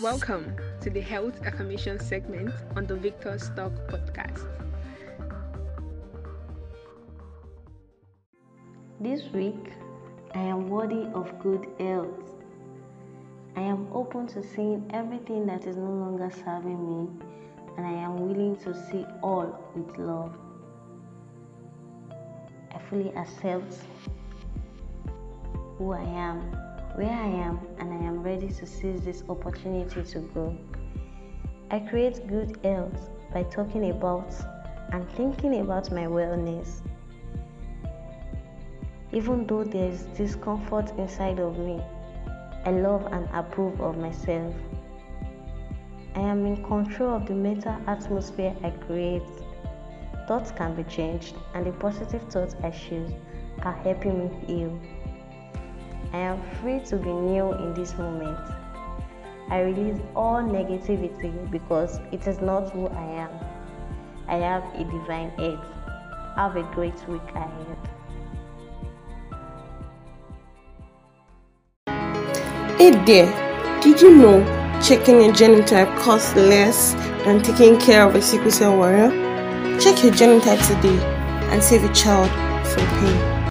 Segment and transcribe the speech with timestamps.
[0.00, 4.46] Welcome to the Health Affirmation segment on the Victor's Talk podcast.
[8.98, 9.74] This week,
[10.34, 12.30] I am worthy of good health.
[13.56, 17.10] I am open to seeing everything that is no longer serving me,
[17.76, 20.34] and I am willing to see all with love.
[22.74, 23.74] I fully accept
[25.76, 26.56] who I am,
[26.94, 30.56] where I am, and I am ready to seize this opportunity to grow.
[31.70, 34.34] I create good health by talking about
[34.92, 36.80] and thinking about my wellness.
[39.12, 41.80] Even though there is discomfort inside of me,
[42.64, 44.54] I love and approve of myself.
[46.14, 49.22] I am in control of the mental atmosphere I create.
[50.26, 53.12] Thoughts can be changed, and the positive thoughts I choose
[53.62, 54.80] are helping me heal.
[56.12, 58.38] I am free to be new in this moment.
[59.48, 63.30] I release all negativity because it is not who I am.
[64.26, 65.58] I have a divine edge.
[66.36, 67.76] Have a great week ahead.
[72.76, 74.42] Hey there, did you know
[74.82, 76.94] checking your genotype costs less
[77.24, 79.10] than taking care of a sickle cell warrior?
[79.78, 80.98] Check your genotype today
[81.52, 82.30] and save a child
[82.66, 83.39] from pain.